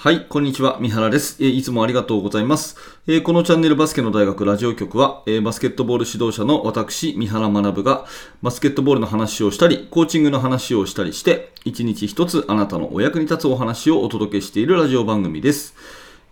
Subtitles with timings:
[0.00, 0.78] はい、こんにちは。
[0.80, 1.42] 三原です。
[1.44, 2.76] えいつもありがとうございます。
[3.08, 8.06] えこのチャンネルバスケの大学ラジオ局は、えバスケットボール指導者の私、三原学が、
[8.40, 15.74] バスケットボールの話をしたり、コーチングの話をしたりして、一日一つあなたのお役に立つお話をお届けしているラジオ番組です。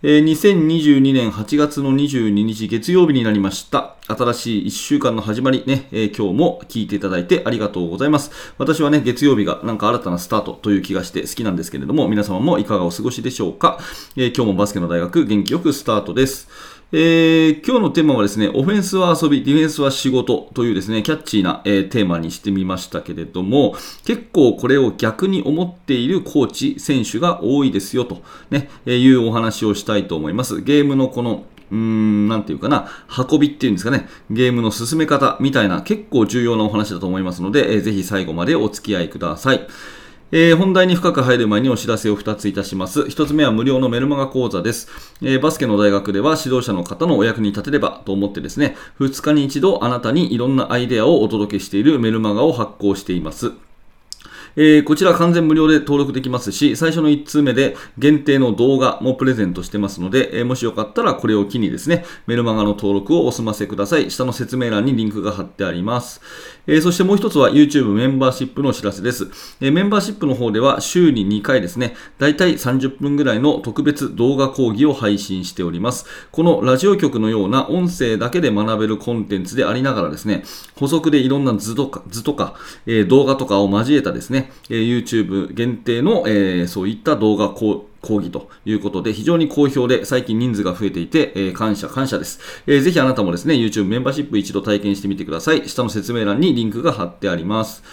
[0.03, 3.95] えー、2022年8月の22日月曜日になりました。
[4.07, 8.29] 新しい1週間の始まりね、えー、今日も聞いていただいてありがとうございます。
[8.59, 13.79] 私はね、月曜日がなんか新たなスタートという気がして好きなんですけれども、皆様もいかがお過ごしでしょうか。
[14.15, 16.47] えー、今日もバスケの大学元気よくスタートです。
[16.93, 30.61] えー、今日のテーマはですね、オフェンスは遊び、ディフェンスは仕事というですね、キャッチーな、えー、テーマにしてみましたけれども、結構これを逆に思っているコーチ、選手が多いですよと、ね、えー、いうお話をしたいと思います。
[30.61, 32.87] ゲームのこのうん、なんていうかな、
[33.29, 39.67] 運びっていうんですかね、ゲームの進め方みたいな結構重要なお話だと思いますので、えー、ぜひ最後までお付き合いください。
[40.29, 43.01] えー、本題に深く入る前にお知らせを2ついたします。
[43.03, 44.89] 1つ目は無料のメルマガ講座です。
[45.21, 53.53] えー、バスケの大学では指導者の方のお役に立てればと思ってですね、2日に一度あなたにいろんなアイデアをお届けしているメルマガを発行しています。
[54.59, 64.09] えー、こちら完全無料で登録できますし、最初の1通目で限定の動画もプレゼントしてますので、えー、もしよかったらこれを機にですね、メルマガの登録をお済ませください。
[64.09, 66.21] 下の説明欄にリンクが貼ってあります。
[66.65, 69.27] えー、そしてもう一つは YouTube メンバーシップのお知らせです。
[69.61, 76.07] えメンバーシップの方では週に2回ですね、だいたい30分ぐらいの特別動画講義を配信しております。
[76.31, 80.43] このラジオ局のような音声だけで学べるコンテンツでありながらですね、
[80.75, 82.55] 補足でいろんな図とか、図とか、
[82.87, 92.81] え動画とかを交えたですね、え YouTube 限定の、えそういった動画講義ということで、非常に好評で、最近人数が増えていて、え、感謝感謝です、えー。
[92.81, 95.67] ぜひあなたもですね、YouTube メンバーシップ一度体験してみてください。
[95.67, 97.83] 下の説明欄にリンクが貼ってあります。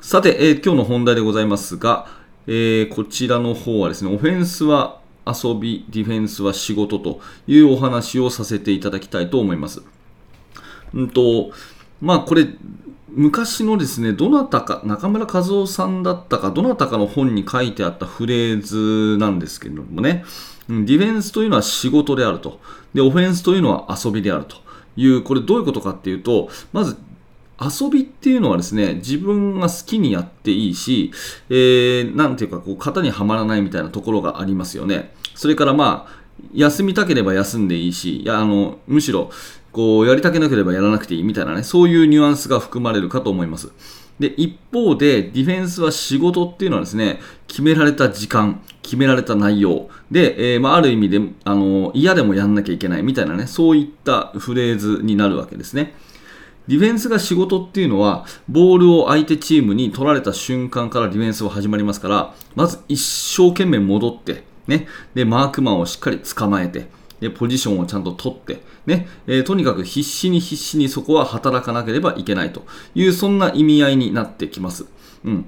[0.00, 2.06] さて、え、今日の本題でございますが、
[2.46, 9.82] えこちらの方はですね、オフェンスは遊び、ディフェンスは仕事というお話をさせていただきたいと思います。
[10.94, 11.50] うんと、
[12.00, 12.46] まあこれ、
[13.10, 20.24] 昔のですね、どなたか、中村和夫さんだったか、どなたかの本に書いてあったフレーズなんですけれどもね、
[20.68, 22.60] ディフェンスというのは仕事であると。
[22.94, 24.56] で、オフェンスというのは遊びであると
[24.96, 26.96] いう、これどういうことかっていうと、まず、
[27.60, 31.10] 遊びっていうのはですね、自分が好きにやっていいし、
[31.50, 35.12] えー、なんていうか、こう、型にはまらないみたいなところがありますよね。
[35.34, 36.18] それからまあ、
[36.54, 39.30] 休みたければ休んでいいし、いやあのむしろ
[39.72, 43.70] こうやりたけなければやらなくていいみたいなね、そういうニュアンスが含まれるかと思います。
[44.18, 55.94] で、一方で、ディフェンスは仕事っていうのはですね、決められた時間、決められた内容で、えー、まあ、ある意味で、あの嫌でもやんなきゃいけないみたいなね、そういったフレーズになるわけですね。
[56.66, 66.88] ディフェンスが仕事っていうのは、ボールを相手チームに取られた瞬間からディフェンスは始まりますから、まず一生懸命戻って、ね、で、マークマンをしっかり捕まえて、
[67.20, 74.86] でポジションをちゃんと取って、ねえー、とにかく必死に必死にそこは働かなければいけないという、そんな意味合いになってきます。
[75.24, 75.46] うん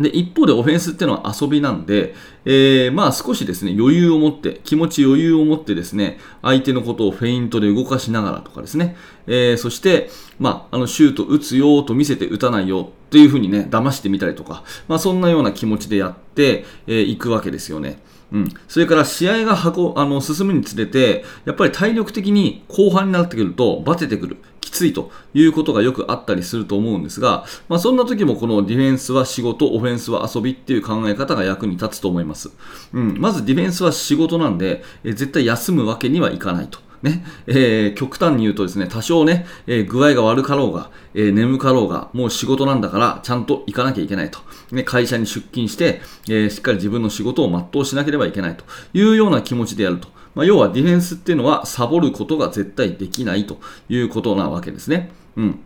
[0.00, 2.14] で一方でオフェンスっていうのは遊びなんで、
[2.44, 17.98] えー、まあ少しですね、余裕を持って、気持ち余裕を持ってですね、相手のことをフェイントで動かしながらとかですね、えー、そして、まあ、あのシュート打つよと見せて打たないよというふうにね、騙してみたりとか、まあそんなような気持ちでやってい、えー、くわけですよね。
[18.34, 32.50] うん、それから試合が運あの進むにつれて、やっぱり体力的に後半になってくるとバテてくる、きついということがよくあったりすると思うんですが、まあ、そんな時もこのディフェンスは仕事、オフェンスは遊びっていう考え方が役に立つと思います。
[32.92, 36.80] うん、まずディフェンスは仕事なんで、え絶対休むわけにはいかないと。
[37.04, 44.40] ね、えー、極端に言うとですね、多少ね、えー、具合が悪かろうが、えー、眠かろうが、もう仕事なんだから、ちゃんと行かなきゃいけないと。
[44.72, 46.00] ね、会社に出勤して、
[46.30, 48.64] えしっかり自分の仕事を全うしなければいけないと
[48.94, 50.08] いうような気持ちでやると。
[50.34, 53.58] まあ、要はディフェンスっていうのは、サボることが絶対できないと
[53.90, 55.10] いうことなわけですね。
[55.36, 55.60] うん。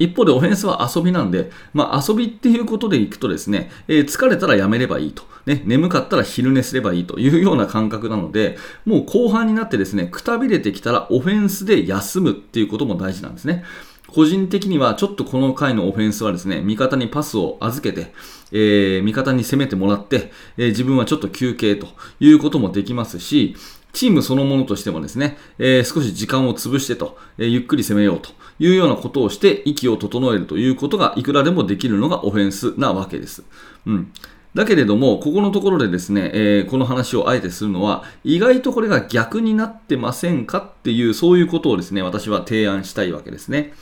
[0.00, 8.56] 一方でオフェンスは遊びなんで、まあ、遊びっていうことでいくとですね、えー、疲れたらやめればいいと、ね、眠かったら昼寝すればいいというような感覚なので、
[8.86, 13.62] もう後半になってですね、くたびれてきたらオフェンスで休むっていうことも大事なんですね。
[14.08, 18.12] 個人的にはちょっとこの回のオフェンスはですね、味方にパスを預けて、
[18.52, 21.88] えー、味方に攻めてもらって、えー、自分はちょっと休憩と
[22.20, 23.56] いうこともできますし、
[23.92, 33.42] チームそのものとしてもですね、えー、少し時間を潰してと、えー、ゆっくり攻めようというようなことをして息を整えるということがいくらでもできるのがオフェンスなわけです。
[33.86, 34.12] うん。
[34.54, 43.72] だけれども、ここのところでですね、えー、この話をあえてするのは、意外とこれが逆になってませんかっていう、そういうことをですね、私は提案したいわけですね。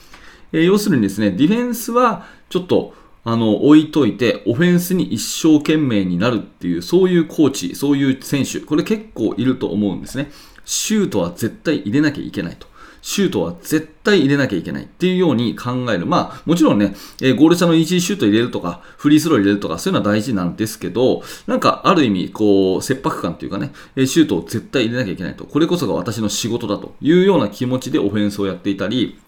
[0.53, 2.95] えー、要するにですね、ディフェンスはちょっと
[3.25, 10.31] あの、置いといて、オフェンスに一生懸命になるっていう、そういうコーチ、そういう選手、これ結構いると思うんですね。
[10.65, 12.67] シュートは絶対入れなきゃいけないと。
[13.03, 16.07] シュートは絶対入れなきゃいけないっていうように考える。
[16.07, 25.45] まあ、もちろんね、えー、ゴール下のイージーシュート入れるとか、フリースロー入れるとか、そういうのは大事なんですけど、なんかある意味、こう、切迫感というかね、えシュートを絶対入れなきゃいけないと。
[25.45, 29.19] これこそが私の仕事だというような気持ちでオフェンスをやっていたり、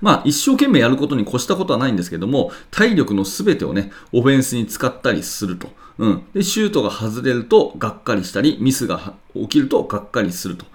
[0.00, 5.68] まあ、一生懸命やることに越したことはないんですけども、体力の全てをね、オフェンスに使ったりすると。
[5.98, 6.22] うん。
[6.34, 10.66] で、シュートが外れるとがっかりしたり、ミスが起きるとがっかりすると。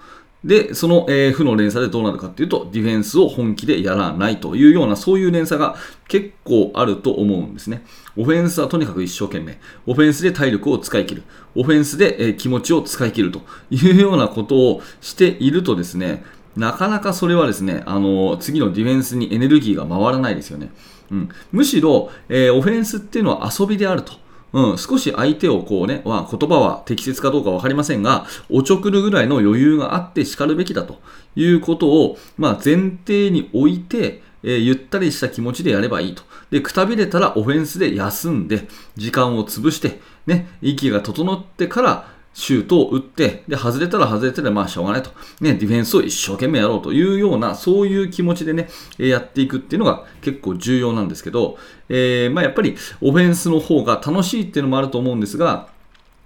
[0.44, 5.76] で、その、えー、負の連鎖でどうなるかっていうと、ディフェンスを本気でやらないというような、そういう連鎖が
[6.08, 7.84] 結構あると思うんですね。
[8.16, 9.60] オフェンスはとにかく一生懸命。
[9.86, 11.22] オフェンスで体力を使い切る。
[11.54, 16.24] オフェンスで、えー、気持ちを使い切るというようなことをしているとですね、
[16.56, 20.70] なかなかそれはですね、あの、次のディフェンスにエネルギーが回らないですよね。
[21.10, 24.14] うん、むしろ、えー、オフェンスっていうのは遊びであると。
[24.52, 31.00] うん、少し相手をこうね、は言葉は適切かどうか分かりませんが、おちょくるぐらいの余裕があって叱るべきだと
[31.36, 36.22] いうことを、まあ、前提に置いて、えー、ゆったりした気持ちでやればいいと。
[36.50, 45.10] で、くたびれたらオフェンスで休んで、時間を潰して、ね、息が整ってから、シュートを打って、で、外れたら外れたら、まあ、しょうがないと。
[45.40, 48.68] ね、ディフェンスを一生懸命やろうというような、そういう気持ちでね、
[48.98, 51.58] やっていくっていうのが結構重要なんですけど、
[51.88, 55.68] えー、まあ、やっぱり、オフェンスの方が楽しいっていうのもあると思うんですが、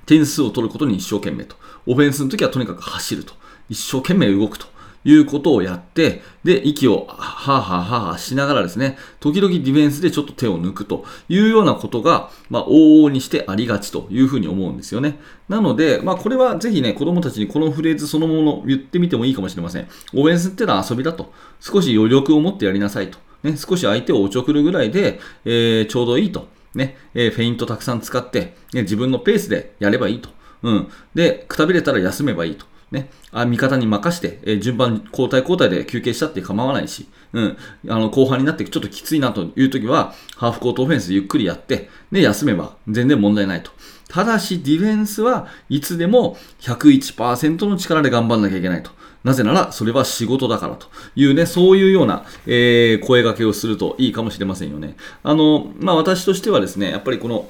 [0.06, 1.56] 点数を取ることに一生懸命と。
[1.87, 3.35] オフェンスの時はとにかく走ると。
[3.69, 4.67] 一生懸命動くと。
[5.06, 15.20] いうことをやって、で、息をはぁはぁはぁしながらですね、時々ディフェンスでちょっと手を抜くというようなことが、まあ、往々にしてありがちというふうに思うんですよね。
[15.49, 19.87] なので、まあ、これはぜひね、子供たちにこのフレーズそのもの言ってみてもいいかもしれません。
[20.12, 21.32] オフェンスってのは遊びだと。
[21.61, 23.19] 少し余力を持ってやりなさいと。
[23.44, 26.49] ね、少し相手をおちょくるぐらいで、えー、ちょうどいいと。
[26.75, 30.31] ね、えー、フェイントたくさん使って、ね、自分のペースでやればいいと。
[30.62, 30.88] うん。
[31.14, 32.67] で、くたびれたら休めばいいと。
[32.91, 37.56] ね、あ味方に任して、えー、順番交代交代で休憩したって構わないし、うん、
[37.88, 43.71] あの後半になってちょっときついなという時は、ハーフコートオフェンスゆっくりやって、で、休めば全然問題ないと。
[44.09, 48.91] ただし、ディフェンスはいつでも101%の力で頑張んなきゃいけないと。
[49.25, 50.87] なぜなら、それは仕事だからと
[51.17, 54.97] いうね、そういうような、えー、声掛けをするといいかもしれませんよね。
[55.25, 57.49] あの、まあ、私としてはですね、やっぱりこの、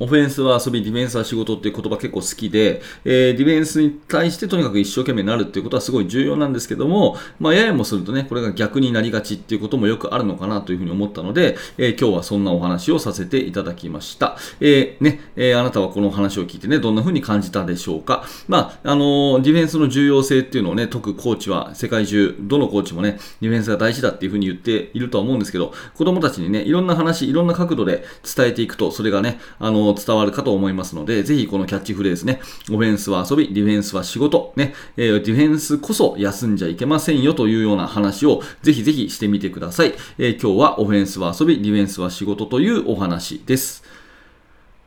[0.00, 14.36] オフェンスは遊び、ディフェンスは仕事っていう言葉結構好きで、えー、ディフェンスに対してとにかく一生懸命になるっていうことはすごい重要なんですけども、まあ、ややもするとね、これが逆になりがちっていうこともよくあるのかなというふうに思ったので、えー、今日はそんなお話をさせていただきました。
[14.60, 18.24] えー、ね、えー、あなたはこの話を聞いてね、どんな風に感じたでしょうか。
[18.48, 28.04] まあ、あのディフェンスの重要性っていうのをね、解くコーチは世界中、どのコーチもね、ディフェンスが大事だっていう風に言っているとは思うんですけど、子供たちにね、いろんな話、いろんな角度で
[28.36, 30.94] 伝えていくと、それがね、あの伝わるかと思います。
[30.94, 32.40] ので、ぜひこのキャッチフレーズね、
[32.70, 39.94] オフェンスは遊び、ディフェンスは仕事、ね、えー、ディフェンスこそ休んじゃいけませんよというような話をぜひぜひしてみてください。
[40.18, 44.03] えー、今日はオフェンスは遊び、ディフェンスは仕事というお話です。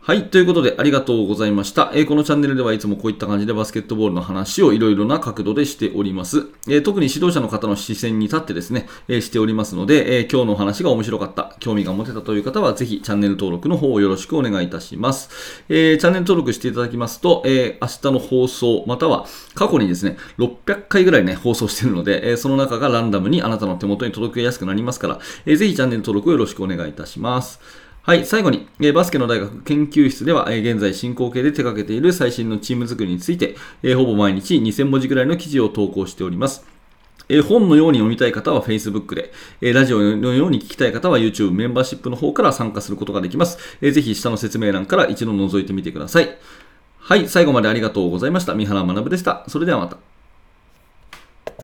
[0.08, 0.30] はい。
[0.30, 1.92] ということで、ありがとうございました。
[1.94, 6.46] えー、このチャンネルではいつもこういった感じでバスケットボールの話をいろいろな角度でしております。
[6.66, 15.66] えー、特に指導者の方の視線に立ってですね、えー、しておりますので、え今日のお話が面白かった、興味が持てたという方は、ぜひチャンネル登録の方をよろしくお願いいたします。
[15.68, 27.87] えチャンネル登録していただきますと、え明日の放送、または過去にですね、600回ぐらいね、放送しているので、えその中がランダムにあなたの手元に届けやすくなりますから、えぜひチャンネル登録をよろしくお願いいたします。
[28.08, 36.66] はい、最後に、えバスケの大学研究室では、え現在進行形で手掛けている最新のチーム作りについて、えほぼ毎日2000文字ぐらいの記事を投稿しております。
[37.28, 43.58] え本のように読みたい方は Facebook で、えラジオのように聞きたい方は YouTube メンバーシップの方から参加することができます。
[43.82, 46.38] えぜひ下の説明欄から一度覗いてみてください。
[47.00, 48.56] はい、最後までありがとうございました。
[48.56, 49.44] 三原学でした。
[49.50, 49.98] それではまた。